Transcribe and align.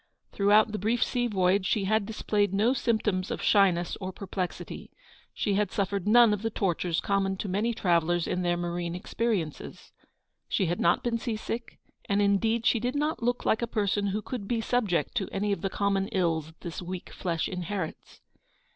Throughout 0.31 0.71
the 0.71 0.79
GOING 0.79 0.81
HOME. 0.81 0.81
.j 0.81 0.81
brief 0.81 1.03
sea 1.03 1.27
voyage 1.27 1.65
she 1.67 1.83
had 1.83 2.07
displayed 2.07 2.55
no 2.55 2.73
symptoms 2.73 3.29
of 3.29 3.39
shyness 3.39 3.95
or 4.01 4.11
perplexity. 4.11 4.89
She 5.31 5.53
had 5.53 5.71
suffered 5.71 6.07
none 6.07 6.33
of 6.33 6.41
the 6.41 6.49
tortures 6.49 6.99
common 7.01 7.37
to 7.37 7.47
many 7.47 7.71
travellers 7.75 8.25
in 8.25 8.41
their 8.41 8.57
marine 8.57 8.95
experiences. 8.95 9.91
She 10.49 10.65
had 10.65 10.79
not 10.81 11.03
been 11.03 11.19
sea 11.19 11.35
sick; 11.35 11.77
and 12.09 12.19
indeed 12.19 12.65
she 12.65 12.79
did 12.79 12.95
not 12.95 13.21
look 13.21 13.45
like 13.45 13.61
a 13.61 13.67
person 13.67 14.07
who 14.07 14.23
could 14.23 14.47
be 14.47 14.59
subject 14.59 15.13
to 15.17 15.29
any 15.31 15.51
of 15.51 15.61
the 15.61 15.69
common 15.69 16.07
ills 16.07 16.51
this 16.61 16.81
weak 16.81 17.11
flesh 17.11 17.47
inherits. 17.47 18.21